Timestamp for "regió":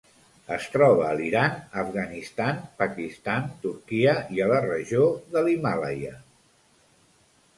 4.65-5.05